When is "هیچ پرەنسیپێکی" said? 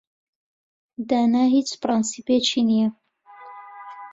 1.55-2.61